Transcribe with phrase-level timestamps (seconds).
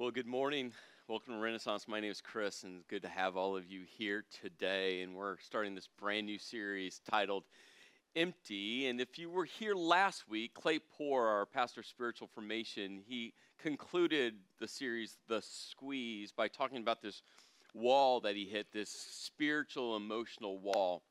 [0.00, 0.70] Well, good morning.
[1.08, 1.88] Welcome to Renaissance.
[1.88, 5.02] My name is Chris, and it's good to have all of you here today.
[5.02, 7.42] And we're starting this brand new series titled
[8.14, 8.86] Empty.
[8.86, 13.34] And if you were here last week, Clay Poor, our pastor of spiritual formation, he
[13.60, 17.22] concluded the series, The Squeeze, by talking about this
[17.74, 21.02] wall that he hit, this spiritual, emotional wall.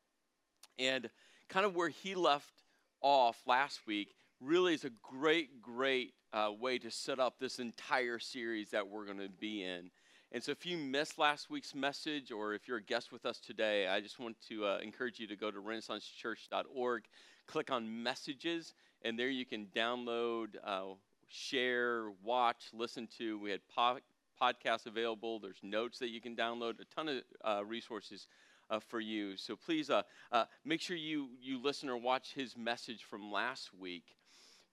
[0.79, 1.09] And
[1.49, 2.63] kind of where he left
[3.01, 8.19] off last week really is a great, great uh, way to set up this entire
[8.19, 9.89] series that we're going to be in.
[10.31, 13.39] And so, if you missed last week's message, or if you're a guest with us
[13.39, 17.05] today, I just want to uh, encourage you to go to renaissancechurch.org,
[17.47, 18.73] click on messages,
[19.03, 20.95] and there you can download, uh,
[21.29, 23.39] share, watch, listen to.
[23.39, 23.99] We had po-
[24.41, 28.27] podcasts available, there's notes that you can download, a ton of uh, resources.
[28.69, 29.37] Uh, for you.
[29.37, 33.73] So please uh, uh, make sure you, you listen or watch his message from last
[33.73, 34.03] week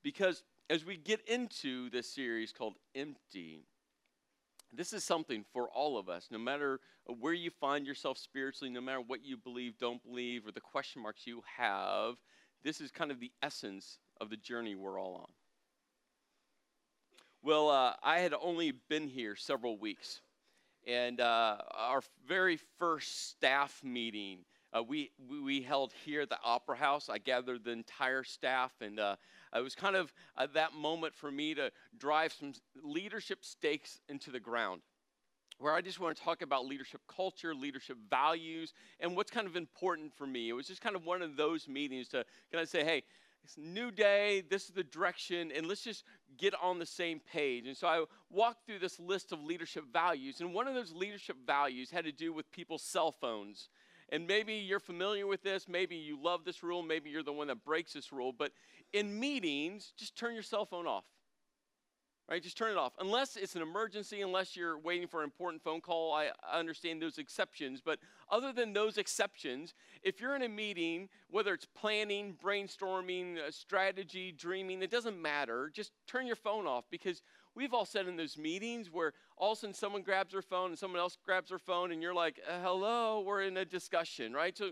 [0.03, 3.67] because as we get into this series called Empty,
[4.73, 6.81] this is something for all of us, no matter
[7.21, 11.03] where you find yourself spiritually, no matter what you believe, don't believe, or the question
[11.03, 12.15] marks you have.
[12.63, 15.31] This is kind of the essence of the journey we're all on.
[17.43, 20.23] Well, uh, I had only been here several weeks,
[20.87, 24.39] and uh, our very first staff meeting
[24.75, 27.09] uh, we, we held here at the Opera House.
[27.09, 29.17] I gathered the entire staff, and uh,
[29.55, 32.53] it was kind of uh, that moment for me to drive some
[32.83, 34.83] leadership stakes into the ground
[35.59, 39.57] where I just want to talk about leadership culture, leadership values, and what's kind of
[39.57, 40.49] important for me.
[40.49, 43.05] It was just kind of one of those meetings to kind of say, hey,
[43.45, 46.05] it's new day, this is the direction, and let's just
[46.39, 47.67] get on the same page.
[47.67, 51.37] And so I walked through this list of leadership values, and one of those leadership
[51.47, 53.69] values had to do with people's cell phones.
[54.11, 57.49] And maybe you're familiar with this, maybe you love this rule, maybe you're the one
[57.49, 58.53] that breaks this rule, but
[58.93, 61.05] in meetings, just turn your cell phone off.
[62.27, 62.43] Right?
[62.43, 62.95] Just turn it off.
[62.99, 67.19] Unless it's an emergency, unless you're waiting for an important phone call, I understand those
[67.19, 67.83] exceptions.
[67.85, 67.99] But
[68.31, 74.33] other than those exceptions, if you're in a meeting, whether it's planning, brainstorming, uh, strategy,
[74.33, 75.71] dreaming, it doesn't matter.
[75.71, 77.21] Just turn your phone off because
[77.55, 80.71] we've all said in those meetings where all of a sudden someone grabs their phone
[80.71, 84.33] and someone else grabs their phone and you're like, uh, hello, we're in a discussion,
[84.33, 84.57] right?
[84.57, 84.71] So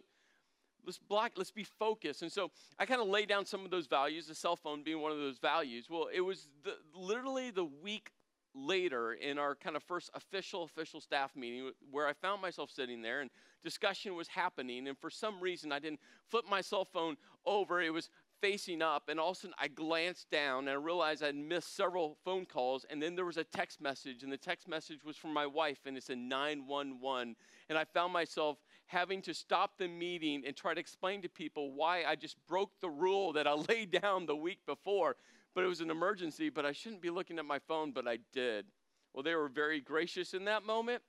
[0.84, 2.22] let's block, let's be focused.
[2.22, 5.00] And so I kind of lay down some of those values, the cell phone being
[5.00, 5.86] one of those values.
[5.90, 8.12] Well, it was the, literally the week
[8.54, 13.00] later in our kind of first official official staff meeting where I found myself sitting
[13.00, 13.30] there and
[13.64, 17.16] discussion was happening and for some reason I didn't flip my cell phone
[17.46, 18.10] over it was
[18.42, 21.74] facing up and all of a sudden I glanced down and I realized I'd missed
[21.74, 25.16] several phone calls and then there was a text message and the text message was
[25.16, 27.36] from my wife and it's a 911
[27.70, 31.72] and I found myself having to stop the meeting and try to explain to people
[31.72, 35.16] why I just broke the rule that I laid down the week before.
[35.54, 38.18] But it was an emergency, but I shouldn't be looking at my phone, but I
[38.32, 38.66] did.
[39.12, 41.02] Well, they were very gracious in that moment.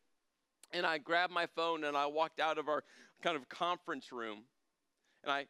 [0.71, 2.83] And I grabbed my phone and I walked out of our
[3.21, 4.43] kind of conference room
[5.23, 5.45] and I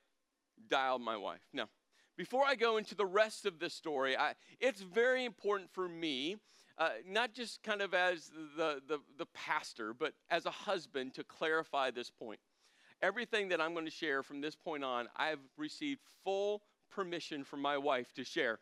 [0.70, 1.42] dialed my wife.
[1.54, 1.70] Now,
[2.18, 6.38] before I go into the rest of the story, I, it's very important for me
[6.78, 11.24] uh, not just kind of as the, the, the pastor, but as a husband to
[11.24, 12.40] clarify this point.
[13.02, 17.62] Everything that I'm going to share from this point on, I've received full permission from
[17.62, 18.60] my wife to share.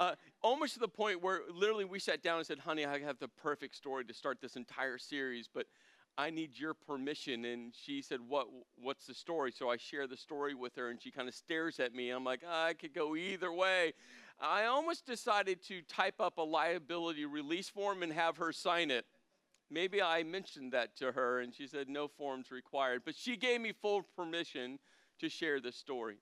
[0.00, 3.18] Uh, almost to the point where literally we sat down and said, honey, I have
[3.18, 5.66] the perfect story to start this entire series, but
[6.18, 7.44] I need your permission.
[7.44, 9.52] And she said, what, What's the story?
[9.52, 12.10] So I share the story with her, and she kind of stares at me.
[12.10, 13.94] I'm like, I could go either way.
[14.40, 19.04] I almost decided to type up a liability release form and have her sign it.
[19.70, 23.60] Maybe I mentioned that to her and she said no forms required, but she gave
[23.60, 24.78] me full permission
[25.20, 26.18] to share the story.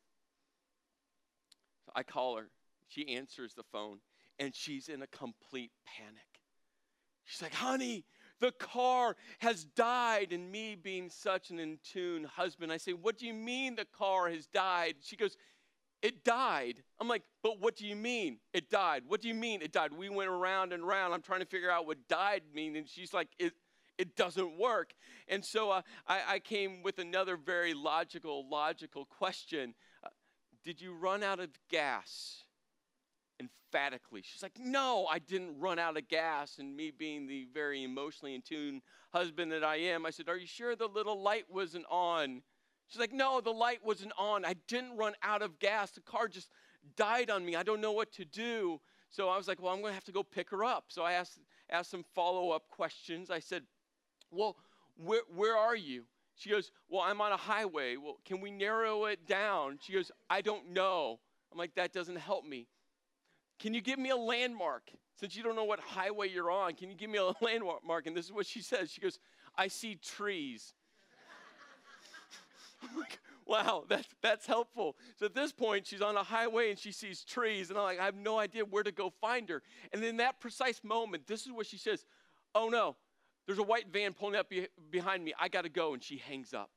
[1.85, 2.49] So I call her.
[2.89, 3.99] She answers the phone
[4.39, 6.41] and she's in a complete panic.
[7.25, 8.05] She's like, honey,
[8.41, 10.33] the car has died.
[10.33, 13.87] And me being such an in tune husband, I say, What do you mean the
[13.87, 14.97] car has died?
[15.03, 15.37] She goes,
[16.03, 16.83] it died.
[17.01, 19.03] I'm like, but what do you mean it died?
[19.09, 19.93] What do you mean it died?
[19.93, 21.13] We went around and around.
[21.13, 22.77] I'm trying to figure out what died mean.
[22.77, 23.55] And she's like, it,
[23.99, 24.93] it doesn't work.
[25.27, 29.75] And so uh, I, I, came with another very logical, logical question.
[30.05, 30.09] Uh,
[30.65, 32.45] did you run out of gas?
[33.41, 34.23] Emphatically.
[34.25, 36.59] She's like, no, I didn't run out of gas.
[36.59, 38.81] And me being the very emotionally in tune
[39.13, 42.43] husband that I am, I said, are you sure the little light wasn't on?
[42.89, 44.45] She's like, No, the light wasn't on.
[44.45, 45.91] I didn't run out of gas.
[45.91, 46.51] The car just
[46.97, 47.57] died on me.
[47.57, 48.81] I don't know what to do.
[49.11, 50.87] So I was like, Well, I'm going to have to go pick her up.
[50.89, 51.39] So I asked,
[51.71, 53.31] asked some follow up questions.
[53.31, 53.63] I said,
[54.31, 54.57] Well,
[54.97, 56.05] where, where are you?
[56.37, 57.97] She goes, Well, I'm on a highway.
[57.97, 59.79] Well, can we narrow it down?
[59.83, 61.19] She goes, I don't know.
[61.51, 62.69] I'm like, That doesn't help me.
[63.59, 64.91] Can you give me a landmark?
[65.19, 68.07] since you don't know what highway you're on, can you give me a landmark?
[68.07, 68.91] And this is what she says.
[68.91, 69.19] She goes,
[69.57, 70.75] I see trees.
[73.49, 74.97] Wow, that's, that's helpful.
[75.21, 78.01] So at this point, she's on a highway and she sees trees, and I'm like,
[78.01, 79.63] I have no idea where to go find her.
[79.93, 82.05] And in that precise moment, this is what she says
[82.57, 82.97] Oh no,
[83.47, 85.33] there's a white van pulling up be- behind me.
[85.39, 85.95] I got to go.
[85.95, 86.71] And she hangs up.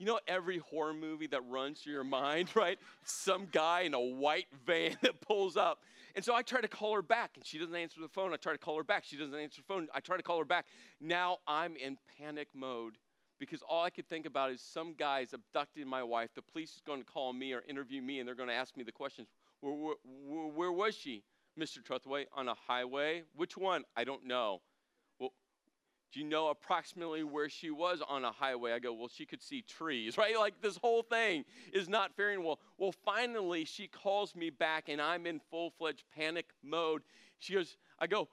[0.00, 2.78] You know, every horror movie that runs through your mind, right?
[3.04, 5.80] Some guy in a white van that pulls up.
[6.16, 8.32] And so I try to call her back, and she doesn't answer the phone.
[8.32, 9.04] I try to call her back.
[9.04, 9.88] She doesn't answer the phone.
[9.94, 10.64] I try to call her back.
[11.02, 12.94] Now I'm in panic mode
[13.38, 16.30] because all I could think about is some guy's abducting my wife.
[16.34, 18.78] The police is going to call me or interview me, and they're going to ask
[18.78, 19.28] me the questions.
[19.60, 21.24] Where, where, where was she,
[21.58, 21.78] Mr.
[21.82, 22.24] Truthway?
[22.34, 23.24] On a highway?
[23.36, 23.84] Which one?
[23.94, 24.62] I don't know.
[26.12, 28.72] Do you know approximately where she was on a highway?
[28.72, 30.38] I go, well, she could see trees, right?
[30.38, 32.58] Like this whole thing is not faring well.
[32.78, 37.02] Well, finally, she calls me back, and I'm in full fledged panic mode.
[37.38, 38.28] She goes, I go,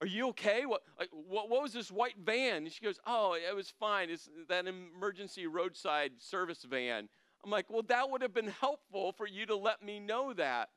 [0.00, 0.66] are you okay?
[0.66, 2.64] What, like, what, what was this white van?
[2.64, 4.10] And she goes, Oh, it was fine.
[4.10, 7.08] It's that emergency roadside service van.
[7.44, 10.68] I'm like, Well, that would have been helpful for you to let me know that.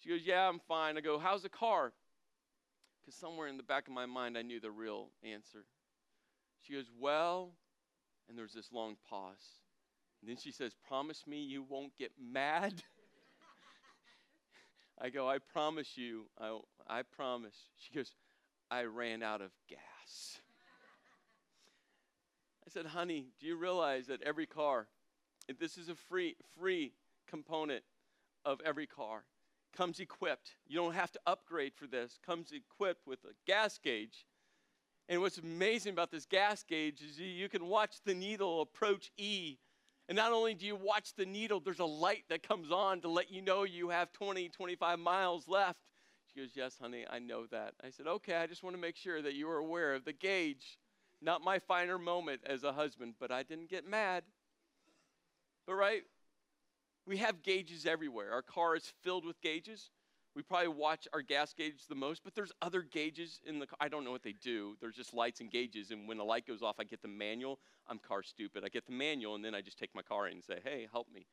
[0.00, 0.98] She goes, Yeah, I'm fine.
[0.98, 1.92] I go, How's the car?
[3.06, 5.64] Because somewhere in the back of my mind, I knew the real answer.
[6.60, 7.52] She goes, Well,
[8.28, 9.60] and there's this long pause.
[10.20, 12.74] And then she says, Promise me you won't get mad.
[15.00, 16.58] I go, I promise you, I,
[16.88, 17.54] I promise.
[17.78, 18.12] She goes,
[18.72, 20.40] I ran out of gas.
[22.66, 24.88] I said, honey, do you realize that every car,
[25.60, 26.92] this is a free, free
[27.28, 27.84] component
[28.44, 29.22] of every car,
[29.76, 30.52] comes equipped.
[30.66, 34.26] You don't have to upgrade for this, comes equipped with a gas gauge.
[35.08, 39.58] And what's amazing about this gas gauge is you can watch the needle approach E.
[40.08, 43.08] And not only do you watch the needle, there's a light that comes on to
[43.08, 45.78] let you know you have 20, 25 miles left.
[46.32, 47.74] She goes, Yes, honey, I know that.
[47.84, 50.12] I said, Okay, I just want to make sure that you are aware of the
[50.12, 50.78] gauge.
[51.22, 54.24] Not my finer moment as a husband, but I didn't get mad.
[55.66, 56.02] But, right,
[57.06, 58.32] we have gauges everywhere.
[58.32, 59.90] Our car is filled with gauges.
[60.34, 63.78] We probably watch our gas gauge the most, but there's other gauges in the car.
[63.80, 64.76] I don't know what they do.
[64.80, 67.58] There's just lights and gauges, and when the light goes off, I get the manual.
[67.88, 68.62] I'm car stupid.
[68.64, 70.88] I get the manual, and then I just take my car in and say, hey,
[70.92, 71.26] help me.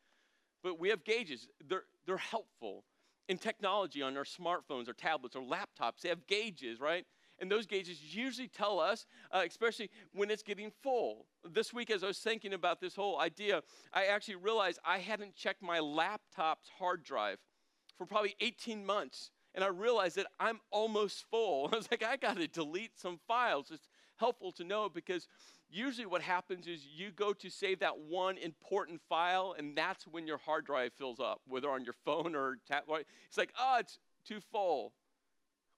[0.64, 1.50] But we have gauges.
[1.68, 2.86] They're, they're helpful
[3.30, 7.06] in technology on our smartphones or tablets or laptops, they have gauges, right?
[7.44, 11.26] And those gauges usually tell us, uh, especially when it's getting full.
[11.44, 15.36] This week, as I was thinking about this whole idea, I actually realized I hadn't
[15.36, 17.40] checked my laptop's hard drive
[17.98, 19.30] for probably 18 months.
[19.54, 21.68] And I realized that I'm almost full.
[21.74, 23.72] I was like, I got to delete some files.
[23.72, 25.28] It's helpful to know because
[25.70, 30.28] usually what happens is you go to save that one important file, and that's when
[30.28, 33.06] your hard drive fills up, whether on your phone or tablet.
[33.28, 34.94] It's like, oh, it's too full.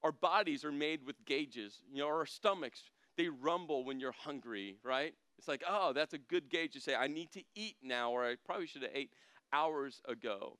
[0.05, 1.81] Our bodies are made with gauges.
[1.91, 2.83] You know, our stomachs,
[3.17, 5.15] they rumble when you're hungry, right?
[5.39, 8.23] It's like, oh, that's a good gauge to say, I need to eat now, or
[8.23, 9.09] I probably should have ate
[9.51, 10.59] hours ago.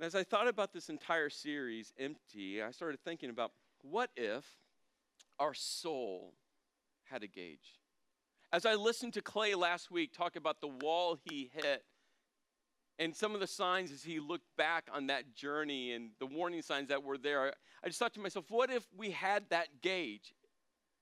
[0.00, 3.52] as I thought about this entire series, Empty, I started thinking about
[3.82, 4.46] what if
[5.38, 6.32] our soul
[7.10, 7.78] had a gauge.
[8.54, 11.84] As I listened to Clay last week talk about the wall he hit
[12.98, 16.62] and some of the signs as he looked back on that journey and the warning
[16.62, 17.52] signs that were there,
[17.82, 20.34] I just thought to myself, what if we had that gauge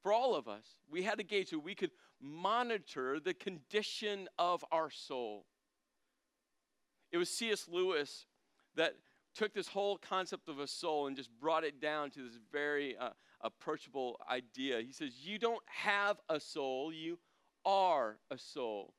[0.03, 0.65] for all of us?
[0.91, 1.91] We had a gauge so we could
[2.21, 5.45] monitor the condition of our soul.
[7.11, 7.69] It was C.S.
[7.71, 8.27] Lewis
[8.75, 8.95] that
[9.35, 12.97] took this whole concept of a soul and just brought it down to this very
[12.97, 13.11] uh,
[13.43, 14.81] approachable idea.
[14.81, 17.19] He says, You don't have a soul, you
[17.65, 18.95] are a soul.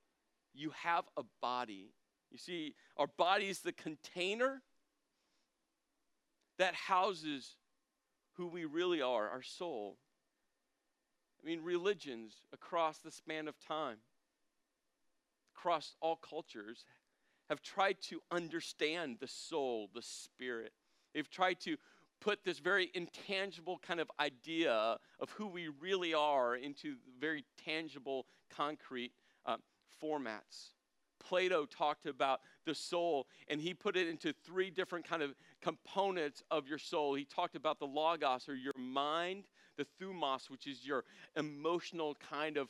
[0.54, 1.92] You have a body.
[2.34, 4.64] You see, our body is the container
[6.58, 7.58] that houses
[8.34, 9.98] who we really are, our soul.
[11.42, 13.98] I mean, religions across the span of time,
[15.56, 16.86] across all cultures,
[17.50, 20.74] have tried to understand the soul, the spirit.
[21.14, 21.78] They've tried to
[22.20, 28.26] put this very intangible kind of idea of who we really are into very tangible,
[28.50, 29.12] concrete
[29.46, 29.58] uh,
[30.02, 30.72] formats.
[31.24, 36.44] Plato talked about the soul and he put it into three different kind of components
[36.52, 37.16] of your soul.
[37.16, 39.46] He talked about the logos or your mind,
[39.78, 41.04] the thumos, which is your
[41.36, 42.70] emotional kind of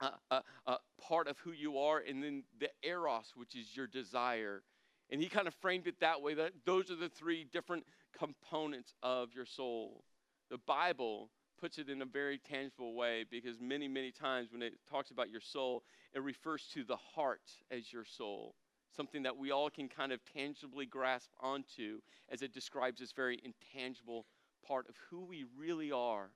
[0.00, 3.86] uh, uh, uh, part of who you are, and then the eros, which is your
[3.86, 4.62] desire.
[5.10, 7.84] And he kind of framed it that way that those are the three different
[8.18, 10.04] components of your soul.
[10.50, 11.30] The Bible
[11.62, 15.30] puts it in a very tangible way because many, many times when it talks about
[15.30, 18.56] your soul, it refers to the heart as your soul.
[18.94, 23.40] something that we all can kind of tangibly grasp onto as it describes this very
[23.42, 24.26] intangible
[24.66, 26.30] part of who we really are.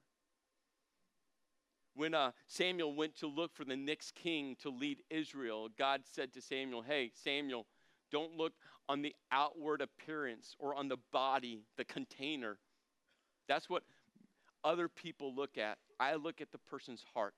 [1.94, 6.32] When uh, Samuel went to look for the next king to lead Israel, God said
[6.34, 7.66] to Samuel, Hey, Samuel,
[8.12, 8.52] don't look
[8.88, 12.58] on the outward appearance or on the body, the container.
[13.48, 13.82] That's what
[14.66, 15.78] other people look at.
[15.98, 17.36] I look at the person's heart.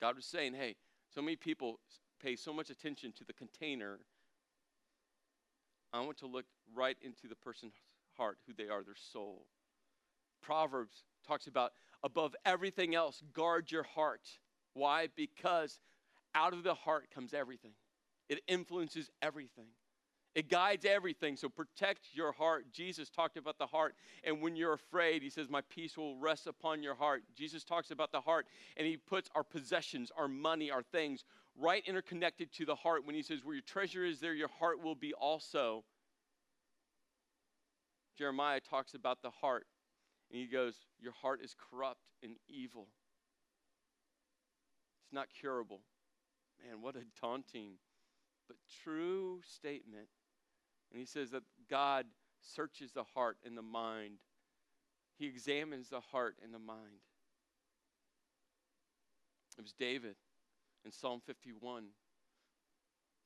[0.00, 0.76] God was saying, Hey,
[1.12, 1.80] so many people
[2.22, 3.98] pay so much attention to the container.
[5.92, 6.44] I want to look
[6.74, 7.74] right into the person's
[8.16, 9.46] heart, who they are, their soul.
[10.42, 14.28] Proverbs talks about above everything else, guard your heart.
[14.74, 15.08] Why?
[15.16, 15.80] Because
[16.34, 17.72] out of the heart comes everything,
[18.28, 19.68] it influences everything.
[20.34, 21.36] It guides everything.
[21.36, 22.66] So protect your heart.
[22.72, 23.94] Jesus talked about the heart.
[24.24, 27.22] And when you're afraid, he says, My peace will rest upon your heart.
[27.36, 31.24] Jesus talks about the heart, and he puts our possessions, our money, our things
[31.56, 34.82] right interconnected to the heart when he says, Where your treasure is, there your heart
[34.82, 35.84] will be also.
[38.18, 39.66] Jeremiah talks about the heart,
[40.30, 42.88] and he goes, Your heart is corrupt and evil.
[45.04, 45.80] It's not curable.
[46.64, 47.74] Man, what a daunting
[48.48, 50.08] but true statement.
[50.94, 52.06] And he says that God
[52.40, 54.18] searches the heart and the mind,
[55.18, 57.02] He examines the heart and the mind.
[59.58, 60.14] It was David
[60.84, 61.86] in Psalm 51.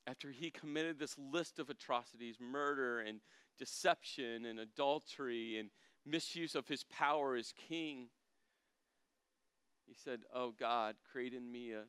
[0.07, 3.21] After he committed this list of atrocities murder and
[3.59, 5.69] deception and adultery and
[6.07, 8.09] misuse of his power as king
[9.89, 11.85] he said, Oh God, create in me a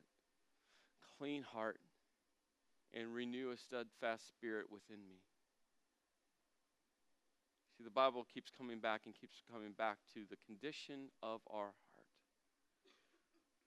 [1.18, 1.80] clean heart
[2.94, 5.16] and renew a steadfast spirit within me.
[7.80, 11.72] See, the Bible keeps coming back and keeps coming back to the condition of our
[11.94, 12.10] heart.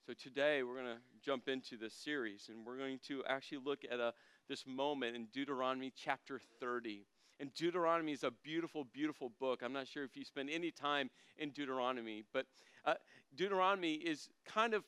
[0.06, 3.80] So today we're going to jump into this series and we're going to actually look
[3.92, 4.14] at a,
[4.48, 7.08] this moment in Deuteronomy chapter 30.
[7.40, 9.62] And Deuteronomy is a beautiful, beautiful book.
[9.64, 12.46] I'm not sure if you spend any time in Deuteronomy, but
[12.86, 12.96] uh,
[13.36, 14.84] Deuteronomy is kind of,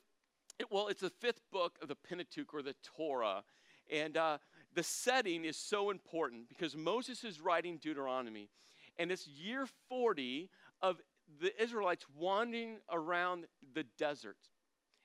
[0.60, 3.42] it, well, it's the fifth book of the Pentateuch or the Torah.
[3.90, 4.38] And uh,
[4.74, 8.50] the setting is so important because Moses is writing Deuteronomy.
[8.98, 10.50] And it's year 40
[10.82, 11.00] of
[11.40, 14.38] the Israelites wandering around the desert.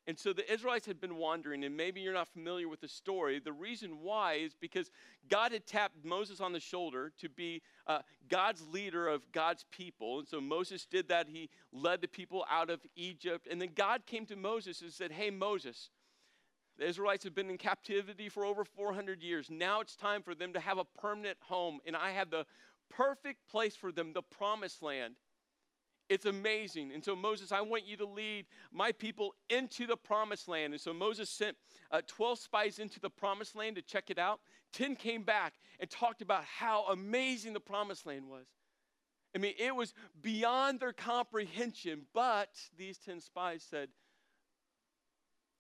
[0.08, 3.40] And so the Israelites had been wandering, and maybe you're not familiar with the story.
[3.40, 4.90] The reason why is because
[5.30, 10.18] God had tapped Moses on the shoulder to be uh, God's leader of God's people.
[10.18, 11.28] And so Moses did that.
[11.30, 13.48] He led the people out of Egypt.
[13.50, 15.92] And then God came to Moses and said, Hey, Moses,
[16.80, 19.52] the Israelites have been in captivity for over 400 years.
[19.52, 22.48] Now it's time for them to have a permanent home, and I have the
[22.92, 25.16] perfect place for them, the promised land.
[26.10, 26.92] It's amazing.
[26.94, 30.74] And so, Moses, I want you to lead my people into the promised land.
[30.74, 31.56] And so, Moses sent
[31.90, 34.42] uh, 12 spies into the promised land to check it out.
[34.74, 38.46] 10 came back and talked about how amazing the promised land was.
[39.34, 43.88] I mean, it was beyond their comprehension, but these 10 spies said,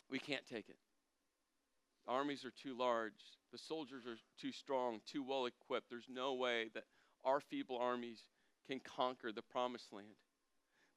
[0.09, 0.75] We can't take it.
[2.05, 3.13] The armies are too large,
[3.53, 5.89] the soldiers are too strong, too well equipped.
[5.89, 6.83] There's no way that
[7.23, 8.23] our feeble armies
[8.67, 10.07] can conquer the promised land.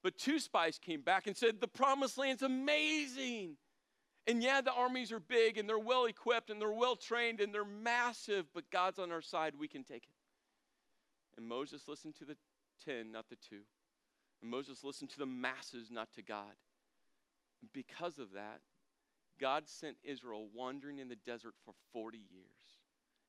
[0.02, 3.57] But two spies came back and said, The promised land's amazing.
[4.26, 7.52] And yeah, the armies are big and they're well equipped and they're well trained and
[7.52, 9.54] they're massive, but God's on our side.
[9.59, 10.14] We can take it.
[11.37, 12.37] And Moses listened to the
[12.85, 13.62] 10, not the two.
[14.40, 16.54] And Moses listened to the masses, not to God.
[17.61, 18.61] And because of that,
[19.40, 22.63] God sent Israel wandering in the desert for 40 years.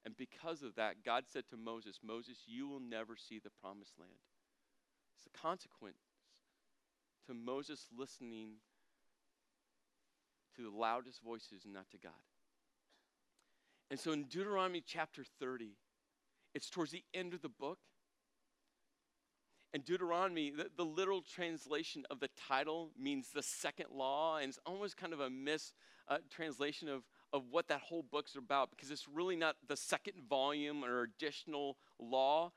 [0.06, 3.94] And because of that, God said to Moses, Moses, you will never see the promised
[4.00, 4.12] land.
[5.18, 5.98] It's a consequence
[7.28, 8.58] to Moses listening
[10.56, 12.12] to the loudest voices not to God.
[13.90, 15.72] And so in Deuteronomy chapter 30,
[16.54, 17.80] it's towards the end of the book.
[19.74, 24.60] And Deuteronomy, the, the literal translation of the title means the second law, and it's
[24.66, 27.04] almost kind of a mistranslation uh, of,
[27.36, 31.76] of what that whole book's about because it's really not the second volume or additional
[32.00, 32.52] law.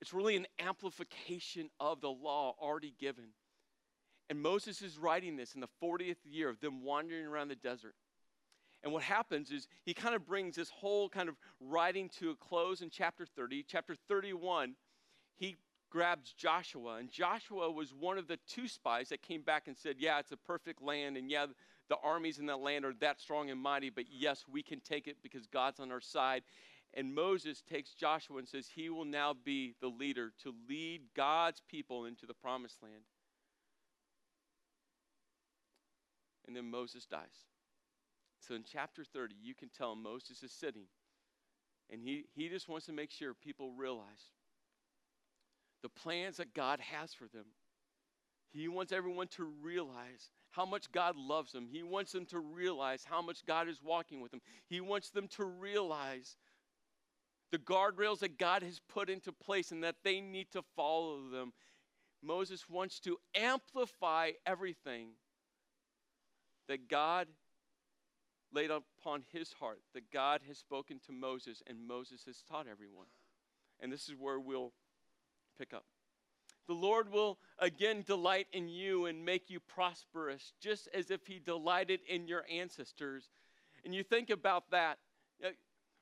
[0.00, 3.26] It's really an amplification of the law already given.
[4.28, 7.94] And Moses is writing this in the 40th year of them wandering around the desert.
[8.82, 12.34] And what happens is he kind of brings this whole kind of writing to a
[12.34, 13.64] close in chapter 30.
[13.68, 14.74] Chapter 31,
[15.36, 15.56] he
[15.88, 16.96] grabs Joshua.
[16.96, 20.32] And Joshua was one of the two spies that came back and said, Yeah, it's
[20.32, 21.16] a perfect land.
[21.16, 21.46] And yeah,
[21.88, 23.90] the armies in that land are that strong and mighty.
[23.90, 26.42] But yes, we can take it because God's on our side.
[26.94, 31.62] And Moses takes Joshua and says, He will now be the leader to lead God's
[31.68, 33.02] people into the promised land.
[36.46, 37.44] and then Moses dies.
[38.40, 40.86] So in chapter 30, you can tell Moses is sitting
[41.90, 44.32] And he, he just wants to make sure people realize
[45.82, 47.44] the plans that God has for them.
[48.52, 51.68] He wants everyone to realize how much God loves them.
[51.70, 54.40] He wants them to realize how much God is walking with them.
[54.68, 56.36] He wants them to realize
[57.52, 61.52] the guardrails that God has put into place and that they need to follow them.
[62.22, 65.10] Moses wants to amplify everything
[66.68, 67.28] that God
[68.52, 73.06] laid upon his heart, that God has spoken to Moses and Moses has taught everyone.
[73.78, 74.72] And this is where we'll
[75.58, 75.84] pick up.
[76.66, 81.38] The Lord will again delight in you and make you prosperous, just as if He
[81.38, 83.28] delighted in your ancestors.
[83.84, 84.98] And you think about that.
[85.44, 85.50] Uh,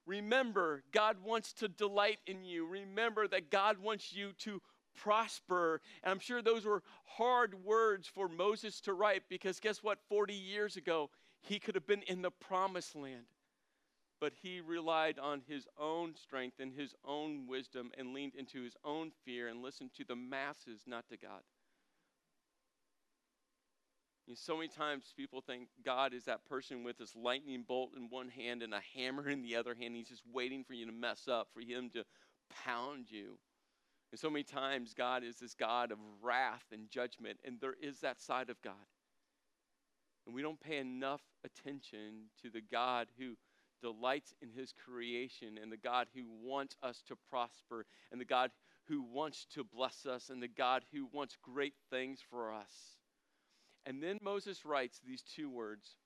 [0.06, 2.66] remember, God wants to delight in you.
[2.66, 4.62] Remember that God wants you to
[4.94, 5.80] prosper.
[6.02, 9.99] And I'm sure those were hard words for Moses to write because guess what?
[10.09, 11.11] 40 years ago,
[11.42, 13.26] he could have been in the promised land
[14.21, 18.76] but he relied on his own strength and his own wisdom and leaned into his
[18.85, 21.42] own fear and listened to the masses, not to God.
[24.35, 28.30] So many times people think God is that person with this lightning bolt in one
[28.30, 29.94] hand and a hammer in the other hand.
[29.94, 32.04] He's just waiting for you to mess up, for him to
[32.64, 33.38] pound you.
[34.12, 38.00] And so many times God is this God of wrath and judgment, and there is
[38.00, 38.75] that side of God.
[40.25, 43.35] And we don't pay enough attention to the God who
[43.81, 48.50] delights in his creation and the God who wants us to prosper and the God
[48.88, 52.97] who wants to bless us and the God who wants great things for us.
[53.87, 55.97] And then Moses writes these two words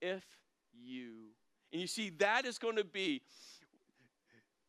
[0.00, 0.24] if
[0.72, 1.30] you.
[1.72, 3.22] And you see, that is going to be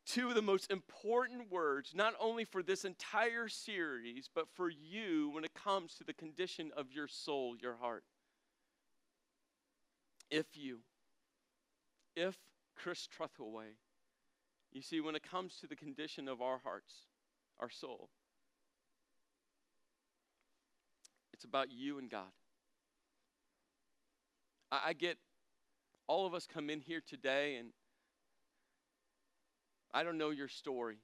[0.06, 5.30] two of the most important words, not only for this entire series, but for you
[5.34, 8.04] when it comes to the condition of your soul, your heart.
[10.32, 10.80] If you
[12.16, 12.38] if
[12.76, 13.76] Chris Truthaway,
[14.72, 16.94] you see, when it comes to the condition of our hearts,
[17.60, 18.10] our soul,
[21.34, 22.32] it's about you and God.
[24.72, 25.18] I, I get
[26.08, 27.70] all of us come in here today, and
[29.94, 30.98] I don't know your story,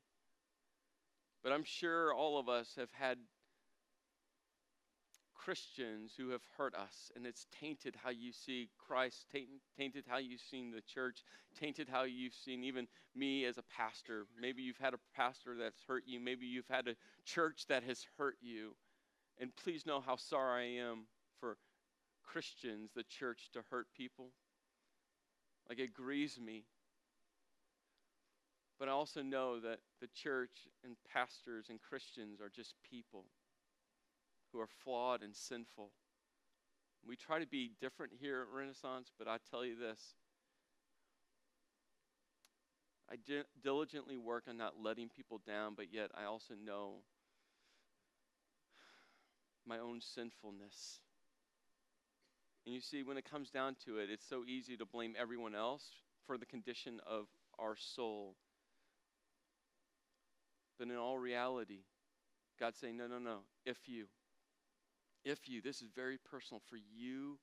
[1.44, 3.18] but I'm sure all of us have had
[5.46, 9.28] Christians who have hurt us, and it's tainted how you see Christ,
[9.78, 11.24] tainted how you've seen the church,
[11.60, 14.26] tainted how you've seen even me as a pastor.
[14.42, 18.08] Maybe you've had a pastor that's hurt you, maybe you've had a church that has
[18.18, 18.76] hurt you.
[19.40, 21.06] And please know how sorry I am
[21.40, 21.58] for
[22.24, 24.30] Christians, the church, to hurt people.
[25.70, 26.64] Like it grieves me.
[28.80, 33.26] But I also know that the church and pastors and Christians are just people
[34.56, 35.92] who are flawed and sinful.
[37.06, 40.16] We try to be different here at Renaissance, but I tell you this
[43.12, 46.96] I di- diligently work on not letting people down, but yet I also know
[49.68, 51.02] my own sinfulness.
[52.66, 55.54] And you see, when it comes down to it, it's so easy to blame everyone
[55.54, 55.84] else
[56.26, 57.28] for the condition of
[57.60, 58.36] our soul.
[60.80, 61.82] But in all reality,
[62.60, 63.40] God's saying, no, no, no.
[63.66, 64.08] If you,
[65.26, 67.38] if you, this is very personal for you,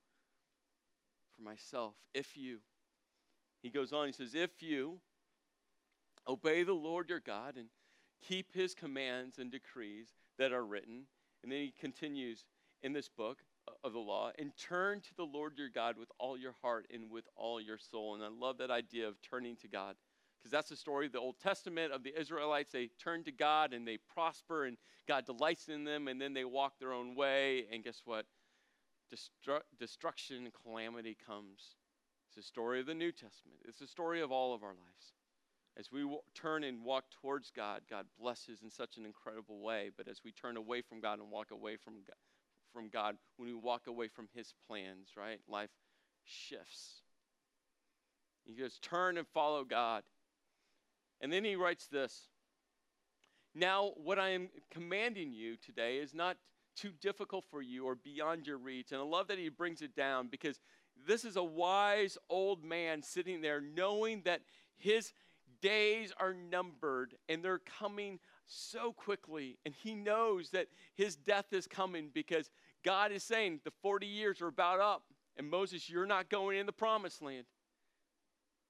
[1.35, 1.93] for myself.
[2.13, 2.59] If you,
[3.61, 4.99] he goes on, he says, if you
[6.27, 7.67] obey the Lord your God and
[8.27, 10.07] keep his commands and decrees
[10.39, 11.03] that are written,
[11.43, 12.45] and then he continues
[12.81, 13.39] in this book
[13.83, 17.09] of the law, and turn to the Lord your God with all your heart and
[17.09, 18.15] with all your soul.
[18.15, 19.95] And I love that idea of turning to God
[20.43, 22.73] because that's the story of the Old Testament of the Israelites.
[22.73, 24.75] They turn to God and they prosper, and
[25.07, 27.65] God delights in them, and then they walk their own way.
[27.71, 28.25] And guess what?
[29.13, 31.75] Destru- destruction and calamity comes.
[32.27, 35.13] It's the story of the New Testament, it's the story of all of our lives.
[35.77, 39.89] As we w- turn and walk towards God, God blesses in such an incredible way.
[39.95, 41.93] But as we turn away from God and walk away from
[42.73, 45.69] from God, when we walk away from His plans, right, life
[46.25, 47.01] shifts.
[48.45, 50.03] He goes, turn and follow God.
[51.23, 52.27] And then he writes this
[53.55, 56.37] Now, what I am commanding you today is not
[56.75, 58.91] too difficult for you or beyond your reach.
[58.91, 60.59] And I love that he brings it down because
[61.07, 64.41] this is a wise old man sitting there knowing that
[64.75, 65.13] his
[65.61, 69.57] days are numbered and they're coming so quickly.
[69.65, 72.49] And he knows that his death is coming because
[72.83, 75.03] God is saying the 40 years are about up.
[75.37, 77.45] And Moses, you're not going in the promised land.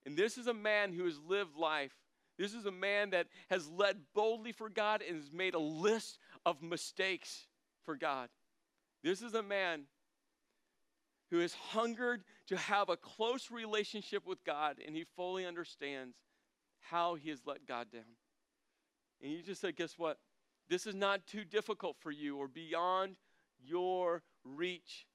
[0.05, 1.93] And this is a man who has lived life
[2.37, 6.17] this is a man that has led boldly for God and has made a list
[6.45, 7.47] of mistakes
[7.85, 8.29] for God.
[9.03, 9.83] This is a man
[11.29, 16.15] who has hungered to have a close relationship with God and he fully understands
[16.79, 18.03] how he has let God down.
[19.21, 20.17] And you just said, guess what?
[20.69, 23.15] This is not too difficult for you or beyond
[23.63, 25.05] your reach.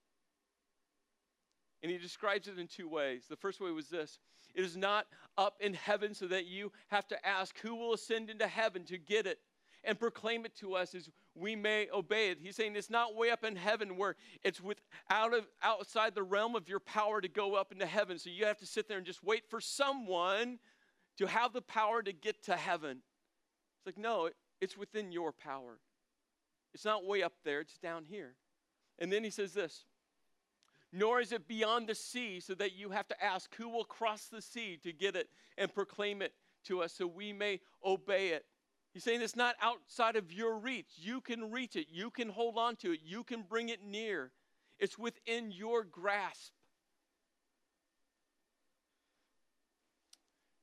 [1.82, 3.24] And he describes it in two ways.
[3.28, 4.18] The first way was this
[4.58, 5.06] it is not
[5.38, 8.98] up in heaven so that you have to ask who will ascend into heaven to
[8.98, 9.38] get it
[9.84, 12.38] and proclaim it to us as we may obey it.
[12.42, 16.24] He's saying it's not way up in heaven where it's with out of outside the
[16.24, 18.18] realm of your power to go up into heaven.
[18.18, 20.58] So you have to sit there and just wait for someone
[21.18, 22.98] to have the power to get to heaven.
[23.78, 25.78] It's like, no, it's within your power.
[26.74, 28.34] It's not way up there, it's down here.
[28.98, 29.84] And then he says this
[30.92, 34.26] nor is it beyond the sea, so that you have to ask who will cross
[34.26, 36.32] the sea to get it and proclaim it
[36.64, 38.44] to us so we may obey it.
[38.92, 40.88] He's saying it's not outside of your reach.
[40.96, 44.32] You can reach it, you can hold on to it, you can bring it near.
[44.78, 46.52] It's within your grasp.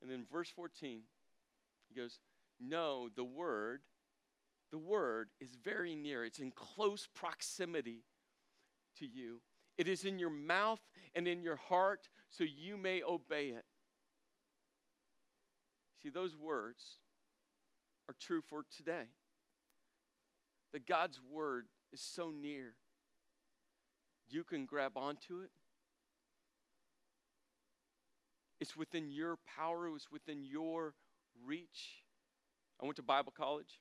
[0.02, 1.02] And then verse 14,
[1.90, 2.20] he goes,
[2.60, 3.82] No, the word,
[4.72, 6.24] the word is very near.
[6.24, 8.04] It's in close proximity
[9.00, 9.42] to you.
[9.78, 10.80] It is in your mouth
[11.14, 13.66] and in your heart, so you may obey it.
[16.02, 17.00] See, those words
[18.08, 19.06] are true for today.
[20.72, 22.76] That God's word is so near.
[24.30, 25.52] You can grab onto it.
[28.60, 30.94] It's within your power, it's within your
[31.46, 32.04] reach.
[32.82, 33.80] I went to Bible college,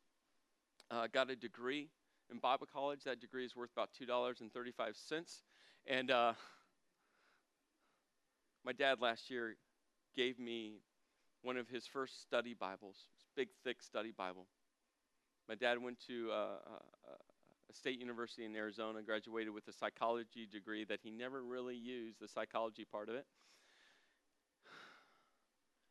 [0.90, 1.88] uh, got a degree
[2.30, 3.04] in Bible college.
[3.04, 5.42] That degree is worth about $2.35.
[5.86, 6.32] And uh,
[8.64, 9.56] my dad last year
[10.16, 10.76] gave me
[11.42, 12.96] one of his first study Bibles,
[13.36, 14.46] big, thick study Bible.
[15.46, 17.14] My dad went to uh, uh,
[17.68, 22.18] a state university in Arizona, graduated with a psychology degree that he never really used,
[22.18, 23.26] the psychology part of it.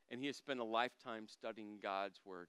[0.10, 2.48] And he has spent a lifetime studying God's Word.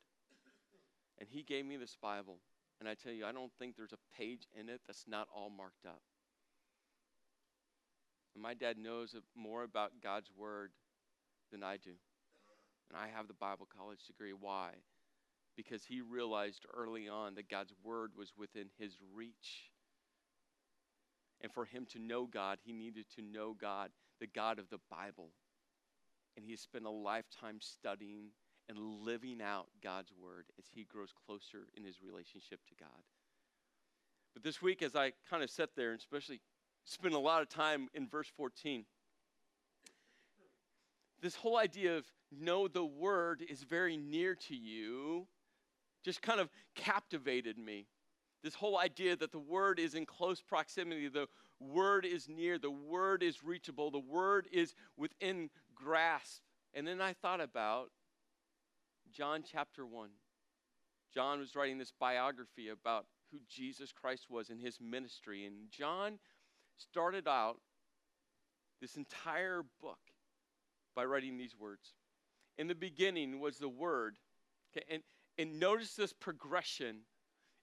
[1.19, 2.39] And he gave me this Bible.
[2.81, 5.51] And I tell you, I don't think there's a page in it that's not all
[5.51, 6.01] marked up.
[8.35, 10.73] And my dad knows more about God's Word
[11.53, 11.92] than I do.
[12.90, 14.33] And I have the Bible college degree.
[14.33, 14.70] Why?
[15.57, 19.70] Because he realized early on that God's Word was within his reach.
[21.40, 24.81] And for him to know God, he needed to know God, the God of the
[24.90, 25.29] Bible.
[26.37, 28.31] And he spent a lifetime studying
[28.68, 33.05] and living out God's Word as he grows closer in his relationship to God.
[34.33, 36.40] But this week, as I kind of sat there, and especially
[36.85, 38.85] spend a lot of time in verse 14.
[41.20, 45.27] This whole idea of know the word is very near to you
[46.05, 47.87] just kind of captivated me.
[48.42, 52.70] This whole idea that the word is in close proximity, the word is near, the
[52.70, 56.42] word is reachable, the word is within grasp.
[56.75, 57.90] And then I thought about
[59.12, 60.11] John chapter 1.
[61.14, 65.47] John was writing this biography about who Jesus Christ was in his ministry.
[65.47, 66.18] And John
[66.77, 67.57] started out
[68.81, 69.99] this entire book
[70.95, 71.95] by writing these words.
[72.59, 74.17] In the beginning was the Word.
[74.77, 75.03] Okay, and,
[75.39, 76.99] and notice this progression.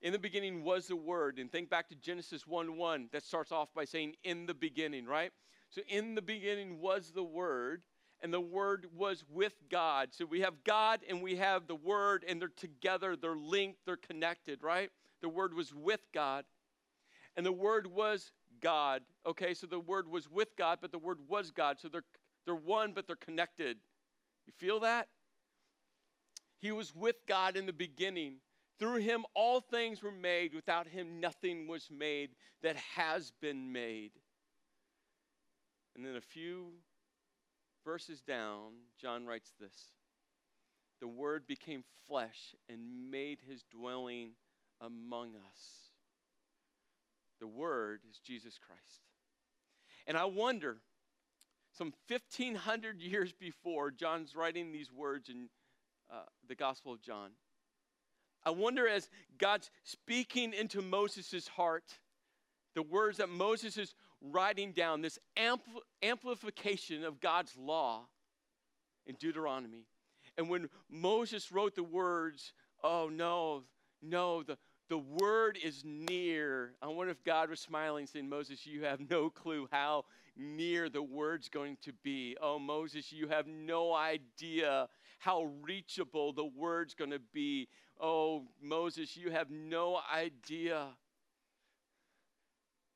[0.02, 1.40] In the beginning was the Word.
[1.40, 5.06] And think back to Genesis 1 1 that starts off by saying, In the beginning,
[5.06, 5.32] right?
[5.70, 7.84] So in the beginning was the Word,
[8.22, 10.10] and the Word was with God.
[10.12, 13.96] So we have God and we have the Word, and they're together, they're linked, they're
[13.96, 14.90] connected, right?
[15.22, 16.46] The Word was with God,
[17.38, 19.02] and the Word was God.
[19.26, 21.80] Okay, so the word was with God, but the word was God.
[21.80, 22.04] So they're,
[22.46, 23.78] they're one, but they're connected.
[24.46, 25.08] You feel that?
[26.60, 28.36] He was with God in the beginning.
[28.80, 30.54] Through him, all things were made.
[30.54, 32.32] Without him, nothing was made
[32.64, 34.12] that has been made.
[35.96, 36.68] And then a few
[37.84, 39.92] verses down, John writes this
[41.00, 44.32] The Word became flesh and made his dwelling
[44.80, 45.91] among us.
[47.42, 49.02] The Word is Jesus Christ.
[50.08, 50.78] And I wonder,
[51.78, 55.50] some 1,500 years before John's writing these words in
[56.12, 57.32] uh, the Gospel of John,
[58.46, 62.00] I wonder as God's speaking into Moses' heart,
[62.76, 68.08] the words that Moses is writing down, this ampl- amplification of God's law
[69.06, 69.86] in Deuteronomy.
[70.38, 73.64] And when Moses wrote the words, oh no,
[74.02, 74.58] no, the,
[74.92, 76.74] the word is near.
[76.82, 80.04] I wonder if God was smiling, saying, Moses, you have no clue how
[80.36, 82.36] near the word's going to be.
[82.42, 87.70] Oh, Moses, you have no idea how reachable the word's going to be.
[88.02, 90.88] Oh, Moses, you have no idea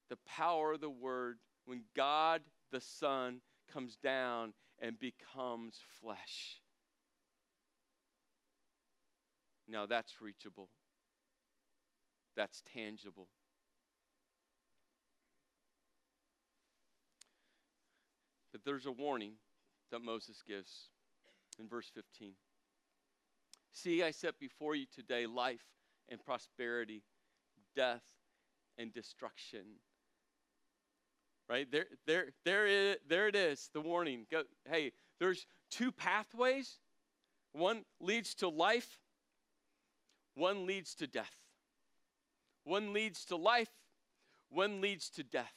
[0.10, 2.42] the power of the word when God
[2.74, 3.40] the Son
[3.72, 6.60] comes down and becomes flesh.
[9.70, 10.68] Now that's reachable,
[12.36, 13.28] that's tangible.
[18.52, 19.34] But there's a warning
[19.92, 20.90] that Moses gives
[21.60, 22.32] in verse 15.
[23.72, 25.66] See, I set before you today life
[26.10, 27.04] and prosperity,
[27.76, 28.04] death
[28.78, 29.66] and destruction.
[31.50, 31.70] Right?
[31.70, 34.26] There, there, there, there it is, the warning.
[34.32, 36.80] Go, hey, there's two pathways.
[37.52, 39.00] One leads to life,
[40.36, 41.45] one leads to death.
[42.66, 43.70] One leads to life,
[44.50, 45.54] one leads to death.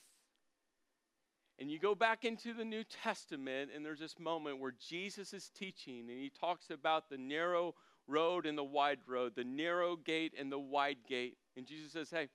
[1.59, 5.51] And you go back into the New Testament, and there's this moment where Jesus is
[5.59, 7.75] teaching, and he talks about the narrow
[8.07, 11.37] road and the wide road, the narrow gate and the wide gate.
[11.57, 12.29] And Jesus says, Hey,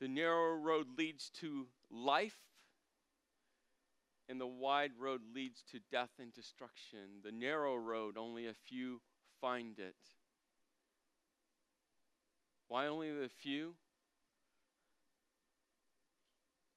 [0.00, 2.38] the narrow road leads to life,
[4.28, 7.22] and the wide road leads to death and destruction.
[7.24, 9.00] The narrow road, only a few
[9.40, 9.96] find it.
[12.70, 13.74] Why only the few?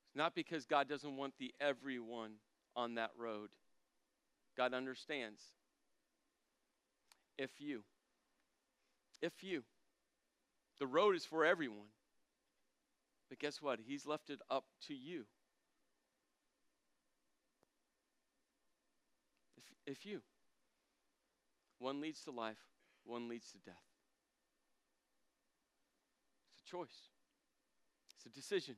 [0.08, 2.32] It's not because God doesn't want the everyone
[2.75, 3.49] on that road.
[4.58, 5.39] God understands.
[7.38, 7.84] If you,
[9.21, 9.62] if you,
[10.79, 11.91] the road is for everyone.
[13.29, 13.77] But guess what?
[13.86, 15.25] He's left it up to you.
[19.58, 20.21] If, if you,
[21.77, 22.58] one leads to life,
[23.06, 23.92] one leads to death.
[26.73, 27.12] Choice,
[28.15, 28.73] it's a decision.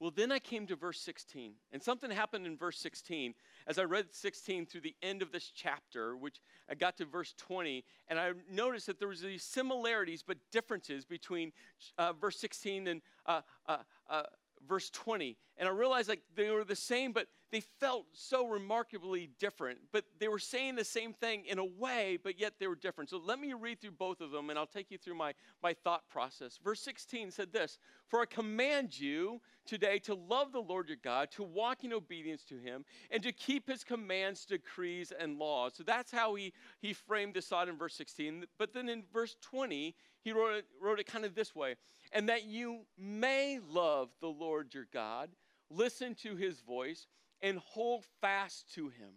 [0.00, 3.34] Well, then I came to verse 16, and something happened in verse 16
[3.66, 7.34] as I read 16 through the end of this chapter, which I got to verse
[7.36, 11.52] 20, and I noticed that there was these similarities but differences between
[11.98, 13.78] uh, verse 16 and uh, uh,
[14.08, 14.22] uh
[14.66, 15.36] verse 20.
[15.58, 19.78] And I realized like they were the same, but they felt so remarkably different.
[19.92, 23.10] But they were saying the same thing in a way, but yet they were different.
[23.10, 25.72] So let me read through both of them and I'll take you through my, my
[25.72, 26.58] thought process.
[26.62, 31.30] Verse 16 said this For I command you today to love the Lord your God,
[31.32, 35.74] to walk in obedience to him, and to keep his commands, decrees, and laws.
[35.76, 38.46] So that's how he, he framed this out in verse 16.
[38.58, 41.76] But then in verse 20, he wrote it, wrote it kind of this way
[42.14, 45.30] and that you may love the Lord your God,
[45.68, 47.08] listen to his voice,
[47.44, 49.10] and hold fast to him.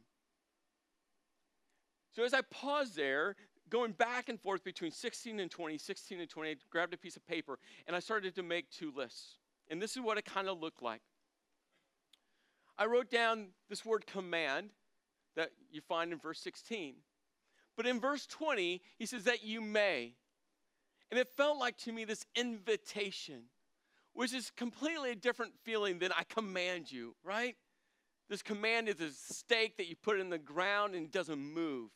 [2.11, 3.37] So as I pause there,
[3.69, 7.15] going back and forth between 16 and 20, 16 and 20, I grabbed a piece
[7.15, 9.37] of paper and I started to make two lists.
[9.69, 11.01] And this is what it kind of looked like.
[12.77, 14.71] I wrote down this word command
[15.37, 16.95] that you find in verse 16.
[17.77, 20.15] But in verse 20, he says that you may.
[21.09, 23.43] And it felt like to me this invitation,
[24.13, 27.55] which is completely a different feeling than I command you, right?
[28.29, 31.91] This command is a stake that you put in the ground and it doesn't move.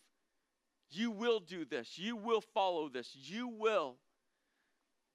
[0.90, 1.98] You will do this.
[1.98, 3.16] You will follow this.
[3.16, 3.96] You will.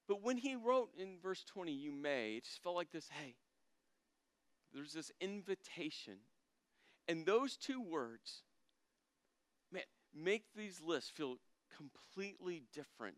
[0.08, 3.34] But when he wrote in verse 20, you may, it just felt like this hey,
[4.72, 6.18] there's this invitation.
[7.08, 8.42] And those two words,
[9.72, 9.82] man,
[10.14, 11.36] make these lists feel
[11.76, 13.16] completely different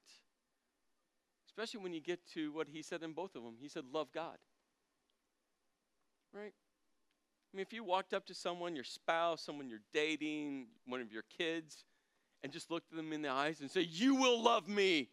[1.59, 3.57] Especially when you get to what he said in both of them.
[3.61, 4.37] He said, Love God.
[6.33, 6.53] Right?
[7.53, 11.13] I mean, if you walked up to someone, your spouse, someone you're dating, one of
[11.13, 11.85] your kids,
[12.43, 15.09] and just looked them in the eyes and say, You will love me.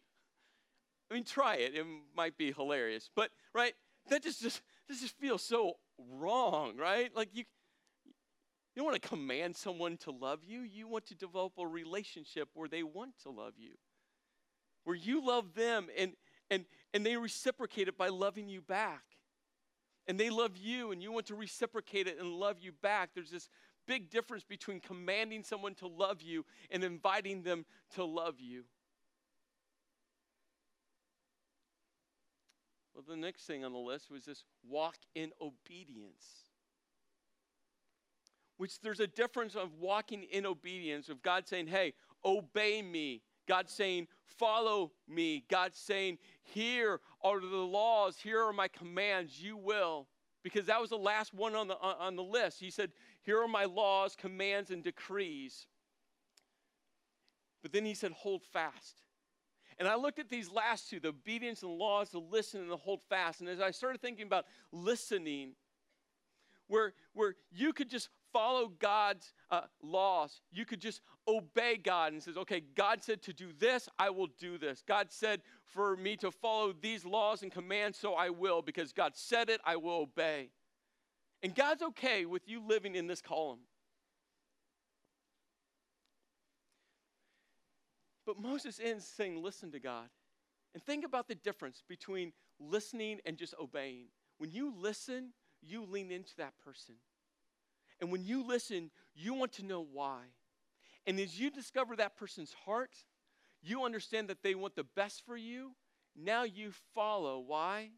[1.10, 1.74] I mean, try it.
[1.74, 3.08] It might be hilarious.
[3.14, 3.74] But, right,
[4.10, 7.14] that just, just, this just feels so wrong, right?
[7.14, 7.44] Like, you,
[8.04, 10.60] you don't want to command someone to love you.
[10.60, 13.74] You want to develop a relationship where they want to love you,
[14.84, 16.12] where you love them and,
[16.50, 19.04] and, and they reciprocate it by loving you back.
[20.08, 23.10] And they love you, and you want to reciprocate it and love you back.
[23.14, 23.48] There's this
[23.86, 27.64] big difference between commanding someone to love you and inviting them
[27.94, 28.64] to love you.
[32.94, 36.24] Well, the next thing on the list was this walk in obedience.
[38.56, 41.92] Which there's a difference of walking in obedience, of God saying, hey,
[42.24, 45.44] obey me, God saying, Follow me.
[45.50, 50.08] God saying, Here are the laws, here are my commands, you will.
[50.42, 52.60] Because that was the last one on the, on the list.
[52.60, 55.66] He said, Here are my laws, commands, and decrees.
[57.62, 59.02] But then he said, Hold fast.
[59.78, 62.76] And I looked at these last two the obedience and laws, the listen and the
[62.76, 63.40] hold fast.
[63.40, 65.52] And as I started thinking about listening,
[66.68, 70.40] where, where you could just follow God's uh, laws.
[70.52, 74.28] You could just obey God and says, okay, God said to do this, I will
[74.38, 74.82] do this.
[74.86, 78.62] God said for me to follow these laws and commands, so I will.
[78.62, 80.50] Because God said it, I will obey.
[81.42, 83.60] And God's okay with you living in this column.
[88.24, 90.08] But Moses ends saying, Listen to God.
[90.74, 94.06] And think about the difference between listening and just obeying.
[94.38, 96.96] When you listen, you lean into that person.
[98.00, 100.20] And when you listen, you want to know why.
[101.06, 102.90] And as you discover that person's heart,
[103.62, 105.72] you understand that they want the best for you.
[106.16, 107.38] Now you follow.
[107.38, 107.90] Why?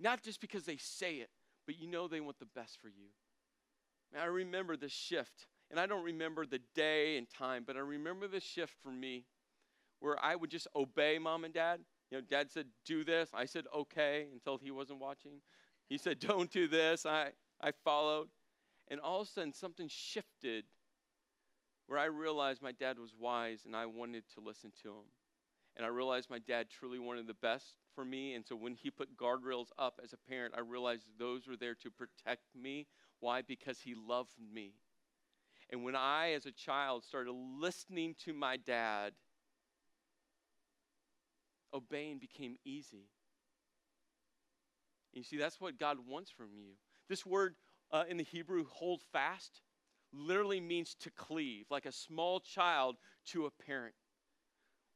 [0.00, 1.30] Not just because they say it,
[1.66, 3.08] but you know they want the best for you.
[4.18, 8.26] I remember the shift, and I don't remember the day and time, but I remember
[8.26, 9.26] the shift for me
[10.00, 11.80] where I would just obey mom and dad.
[12.10, 13.28] You know, dad said, do this.
[13.34, 15.42] I said, okay, until he wasn't watching.
[15.88, 17.04] He said, don't do this.
[17.04, 18.28] I, I followed.
[18.88, 20.64] And all of a sudden, something shifted
[21.88, 25.06] where I realized my dad was wise and I wanted to listen to him.
[25.76, 28.34] And I realized my dad truly wanted the best for me.
[28.34, 31.74] And so when he put guardrails up as a parent, I realized those were there
[31.76, 32.86] to protect me.
[33.20, 33.42] Why?
[33.42, 34.74] Because he loved me.
[35.70, 39.12] And when I, as a child, started listening to my dad,
[41.72, 43.08] obeying became easy.
[45.12, 46.72] You see, that's what God wants from you.
[47.08, 47.54] This word
[47.90, 49.62] uh, in the Hebrew, hold fast,
[50.12, 53.94] literally means to cleave, like a small child to a parent,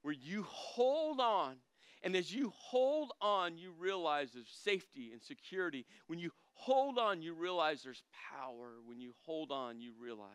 [0.03, 1.57] where you hold on.
[2.05, 5.87] And as you hold on, you realize there's safety and security.
[6.09, 8.03] When you hold on, you realize there's
[8.37, 8.73] power.
[8.85, 10.29] When you hold on, you realize.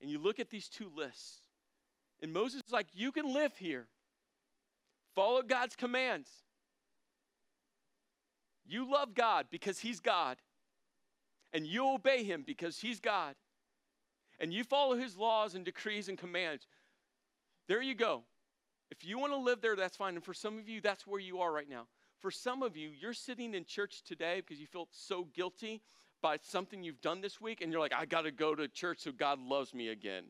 [0.00, 1.40] And you look at these two lists,
[2.20, 3.86] and Moses is like, You can live here,
[5.14, 6.28] follow God's commands.
[8.68, 10.36] You love God because He's God.
[11.56, 13.34] And you obey Him because He's God.
[14.38, 16.66] And you follow His laws and decrees and commands.
[17.66, 18.24] There you go.
[18.90, 20.16] If you want to live there, that's fine.
[20.16, 21.86] And for some of you, that's where you are right now.
[22.20, 25.80] For some of you, you're sitting in church today because you feel so guilty
[26.20, 28.98] by something you've done this week, and you're like, I got to go to church
[29.00, 30.24] so God loves me again,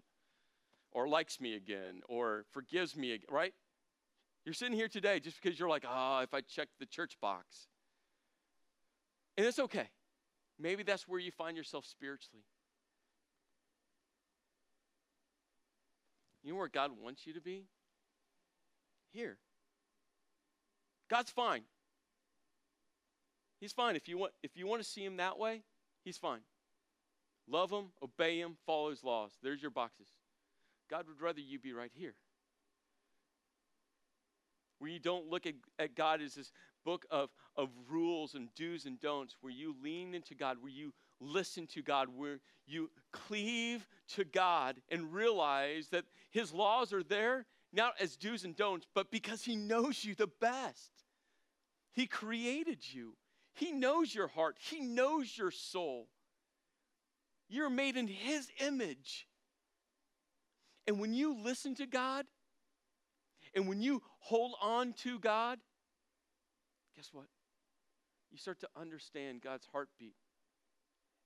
[0.93, 3.53] or likes me again, or forgives me again, right?
[4.45, 7.17] You're sitting here today just because you're like, ah, oh, if I check the church
[7.21, 7.67] box.
[9.37, 9.89] And it's okay.
[10.59, 12.45] Maybe that's where you find yourself spiritually.
[16.43, 17.65] You know where God wants you to be?
[19.13, 19.39] Here.
[21.11, 21.63] God's fine.
[23.61, 23.97] He's fine.
[23.97, 25.63] If you want, if you want to see him that way,
[26.05, 26.41] he's fine.
[27.49, 29.33] Love him, obey him, follow his laws.
[29.43, 30.09] There's your boxes.
[30.91, 32.15] God would rather you be right here.
[34.79, 36.53] Where you don't look at, at God as this
[36.87, 40.95] book of, of rules and do's and don'ts where you lean into God, where you
[41.21, 47.45] listen to God, where you cleave to God and realize that His laws are there
[47.73, 50.93] not as do's and don'ts, but because He knows you the best.
[51.93, 53.17] He created you,
[53.53, 56.09] He knows your heart, He knows your soul.
[57.49, 59.27] You're made in His image.
[60.87, 62.27] And when you listen to God,
[63.55, 65.59] and when you hold on to God,
[66.97, 67.27] guess what?
[68.31, 70.17] You start to understand God's heartbeat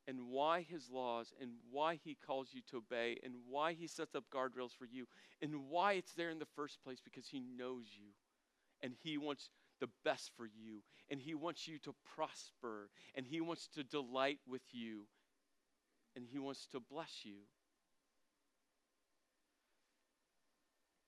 [0.07, 4.15] and why his laws and why he calls you to obey and why he sets
[4.15, 5.07] up guardrails for you
[5.41, 8.09] and why it's there in the first place because he knows you
[8.83, 13.41] and he wants the best for you and he wants you to prosper and he
[13.41, 15.07] wants to delight with you
[16.17, 17.37] and he wants to bless you.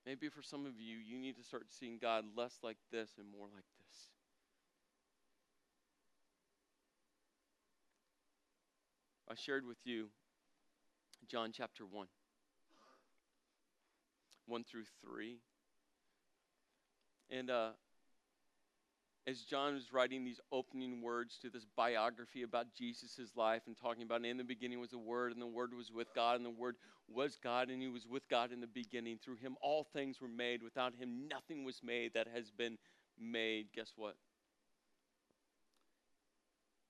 [0.05, 3.27] Maybe for some of you, you need to start seeing God less like this and
[3.31, 3.82] more like this.
[9.33, 10.09] I shared with you
[11.27, 12.07] John chapter 1,
[14.45, 15.39] 1 through 3.
[17.31, 17.71] And uh,
[19.27, 24.03] as John was writing these opening words to this biography about Jesus' life and talking
[24.03, 26.51] about, in the beginning was the Word, and the Word was with God, and the
[26.51, 26.77] Word
[27.09, 29.17] was God, and He was with God in the beginning.
[29.17, 30.63] Through Him, all things were made.
[30.63, 32.77] Without Him, nothing was made that has been
[33.19, 33.69] made.
[33.75, 34.17] Guess what?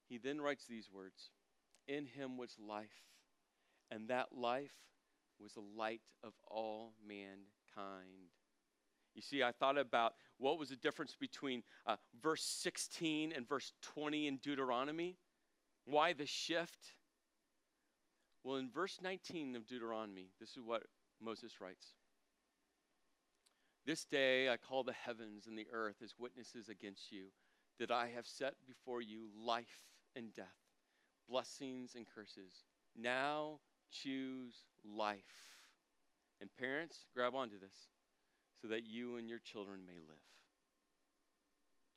[0.09, 1.31] He then writes these words
[1.87, 2.87] in him was life,
[3.90, 4.72] and that life
[5.41, 8.30] was the light of all mankind.
[9.14, 13.72] You see, I thought about what was the difference between uh, verse 16 and verse
[13.83, 15.18] 20 in Deuteronomy.
[15.85, 16.93] Why the shift?
[18.43, 20.85] Well, in verse 19 of Deuteronomy, this is what
[21.20, 21.89] Moses writes
[23.85, 27.26] This day I call the heavens and the earth as witnesses against you,
[27.78, 29.80] that I have set before you life
[30.16, 30.72] and death
[31.29, 32.64] blessings and curses.
[32.97, 33.61] Now
[33.91, 35.18] choose life.
[36.41, 37.89] And parents, grab onto this
[38.61, 40.18] so that you and your children may live.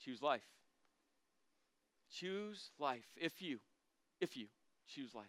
[0.04, 0.46] Choose life.
[2.12, 3.60] Choose life if you,
[4.22, 4.48] if you
[4.88, 5.26] choose life.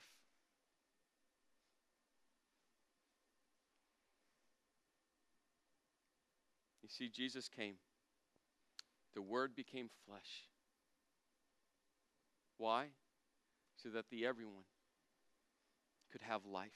[6.82, 7.74] You see, Jesus came.
[9.14, 10.44] The Word became flesh.
[12.58, 12.86] Why?
[13.86, 14.64] So that the everyone
[16.10, 16.72] could have life.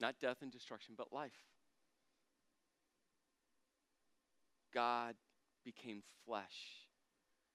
[0.00, 1.30] Not death and destruction, but life.
[4.74, 5.14] God
[5.64, 6.82] became flesh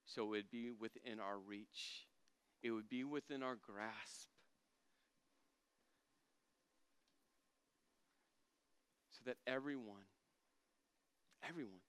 [0.05, 2.07] so it would be within our reach,
[2.63, 4.29] it would be within our grasp.
[9.11, 10.07] So that everyone,
[11.47, 11.81] everyone,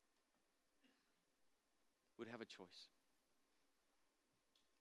[2.18, 2.97] would have a choice.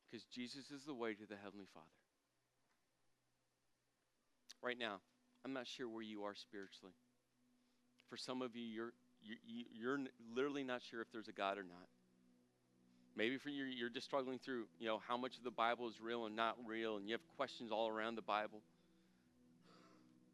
[0.10, 1.86] Because Jesus is the way to the Heavenly Father.
[4.62, 5.00] Right now,
[5.44, 6.94] I'm not sure where you are spiritually.
[8.10, 10.00] For some of you, you're, you, you're
[10.34, 11.88] literally not sure if there's a God or not.
[13.16, 15.96] Maybe for you, you're just struggling through, you know, how much of the Bible is
[16.00, 18.62] real and not real, and you have questions all around the Bible.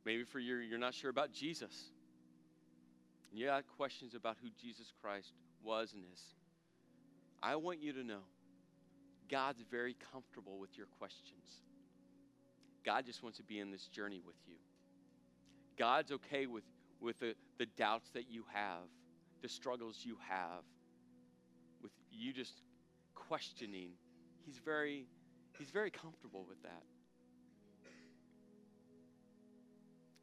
[0.05, 1.91] Maybe for you, you're not sure about Jesus.
[3.31, 5.31] And you got questions about who Jesus Christ
[5.63, 6.21] was and is.
[7.41, 8.21] I want you to know
[9.29, 11.61] God's very comfortable with your questions.
[12.85, 14.55] God just wants to be in this journey with you.
[15.77, 16.63] God's okay with,
[16.99, 18.83] with the, the doubts that you have,
[19.41, 20.63] the struggles you have,
[21.81, 22.61] with you just
[23.15, 23.91] questioning.
[24.45, 25.05] He's very,
[25.57, 26.83] he's very comfortable with that.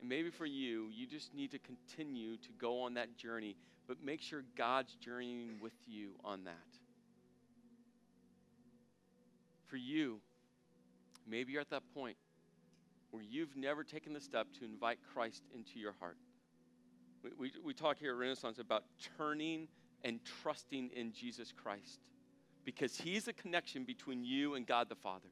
[0.01, 4.03] And maybe for you, you just need to continue to go on that journey, but
[4.03, 6.80] make sure God's journeying with you on that.
[9.71, 10.21] For you,
[11.29, 12.17] maybe you're at that point
[13.13, 16.17] where you've never taken the step to invite Christ into your heart.
[17.23, 18.83] We, we, we talk here at Renaissance about
[19.17, 19.69] turning
[20.03, 22.01] and trusting in Jesus Christ
[22.65, 25.29] because He's a connection between you and God the Father.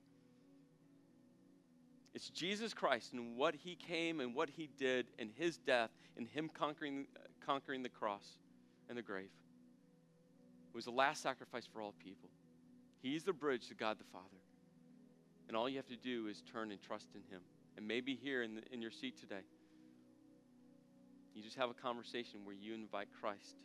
[2.14, 6.28] It's Jesus Christ and what He came and what He did and His death and
[6.28, 7.07] Him conquering,
[7.45, 8.39] conquering the cross
[8.89, 9.30] and the grave.
[10.72, 12.28] It was the last sacrifice for all people.
[13.03, 14.24] He's the bridge to God the Father.
[15.49, 17.40] And all you have to do is turn and trust in Him.
[17.76, 19.42] And maybe here in, the, in your seat today,
[21.34, 23.57] you just have a conversation where you invite Christ,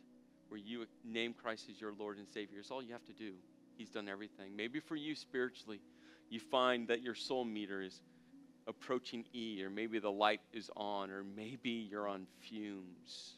[0.48, 2.60] where you name Christ as your Lord and Savior.
[2.60, 3.32] It's all you have to do.
[3.76, 4.54] He's done everything.
[4.56, 5.80] Maybe for you spiritually,
[6.30, 8.00] you find that your soul meter is
[8.66, 13.34] approaching E, or maybe the light is on, or maybe you're on fumes.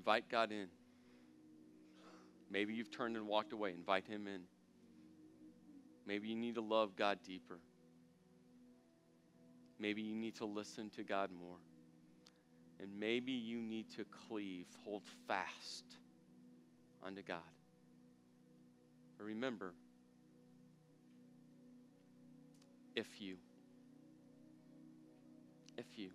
[0.00, 0.68] Invite God in.
[2.50, 3.72] Maybe you've turned and walked away.
[3.72, 4.40] Invite Him in.
[6.06, 7.58] Maybe you need to love God deeper.
[9.78, 11.58] Maybe you need to listen to God more.
[12.80, 15.84] And maybe you need to cleave, hold fast
[17.04, 17.40] unto God.
[19.18, 19.74] But remember,
[22.96, 23.36] if you,
[25.76, 26.08] if you,